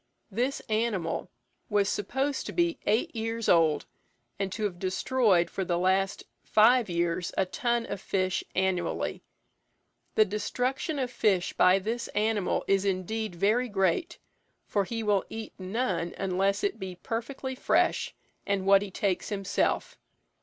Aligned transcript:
This 0.31 0.61
animal 0.61 1.29
was 1.69 1.87
supposed 1.87 2.47
to 2.47 2.51
be 2.51 2.79
eight 2.87 3.15
years 3.15 3.47
old, 3.47 3.85
and 4.39 4.51
to 4.51 4.63
have 4.63 4.79
destroyed 4.79 5.47
for 5.47 5.63
the 5.63 5.77
last 5.77 6.23
five 6.43 6.89
years 6.89 7.31
a 7.37 7.45
ton 7.45 7.85
of 7.85 8.01
fish 8.01 8.43
annually. 8.55 9.21
The 10.15 10.25
destruction 10.25 10.97
of 10.97 11.11
fish 11.11 11.53
by 11.53 11.77
this 11.77 12.07
animal 12.15 12.65
is, 12.67 12.83
indeed, 12.83 13.35
very 13.35 13.69
great, 13.69 14.17
for 14.65 14.85
he 14.85 15.03
will 15.03 15.23
eat 15.29 15.53
none 15.59 16.15
unless 16.17 16.63
it 16.63 16.79
be 16.79 16.95
perfectly 16.95 17.53
fresh, 17.53 18.15
and 18.43 18.65
what 18.65 18.81
he 18.81 18.89
takes 18.89 19.29
himself. 19.29 19.99